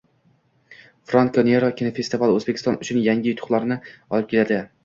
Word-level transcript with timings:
Franko 1.11 1.43
Nero: 1.49 1.69
kinofestival 1.81 2.35
O‘zbekiston 2.39 2.81
uchun 2.87 3.05
yangi 3.11 3.33
yutuqlarni 3.35 3.81
olib 3.91 4.35
keladi 4.35 4.63